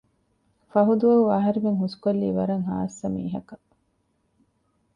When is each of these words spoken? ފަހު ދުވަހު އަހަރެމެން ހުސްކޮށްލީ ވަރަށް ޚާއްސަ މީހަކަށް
ފަހު 0.71 0.93
ދުވަހު 1.01 1.23
އަހަރެމެން 1.33 1.79
ހުސްކޮށްލީ 1.81 2.27
ވަރަށް 2.37 2.65
ޚާއްސަ 2.69 3.05
މީހަކަށް 3.15 3.67